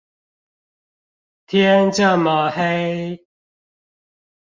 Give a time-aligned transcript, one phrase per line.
[1.45, 3.27] 天這麼黑